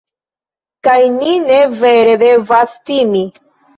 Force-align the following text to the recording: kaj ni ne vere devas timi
kaj 0.87 0.95
ni 1.17 1.35
ne 1.49 1.59
vere 1.83 2.17
devas 2.25 2.77
timi 2.91 3.23